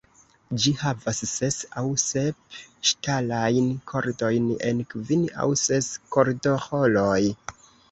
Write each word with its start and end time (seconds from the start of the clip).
Ĝi 0.61 0.71
havas 0.77 1.19
ses 1.31 1.57
aŭ 1.81 1.83
sep 2.03 2.57
ŝtalajn 2.93 3.69
kordojn 3.93 4.49
en 4.71 4.83
kvin 4.95 5.29
aŭ 5.47 5.49
ses 5.67 5.93
kordoĥoroj. 6.19 7.23